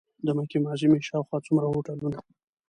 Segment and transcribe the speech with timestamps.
[0.25, 2.17] د مکې معظمې شاوخوا څومره هوټلونه.